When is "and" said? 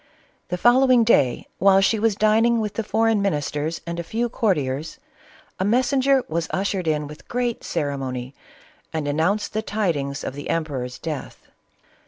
3.85-3.99, 8.91-9.07